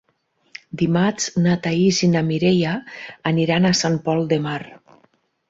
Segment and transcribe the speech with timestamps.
[0.81, 2.73] Dimarts na Thaís i na Mireia
[3.33, 4.59] aniran a Sant Pol de Mar.